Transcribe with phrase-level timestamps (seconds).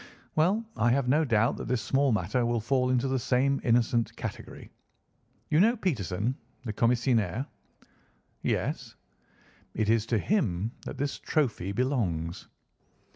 [0.35, 4.15] Well, I have no doubt that this small matter will fall into the same innocent
[4.15, 4.71] category.
[5.51, 7.45] You know Peterson, the commissionaire?"
[8.41, 8.95] "Yes."
[9.75, 12.47] "It is to him that this trophy belongs."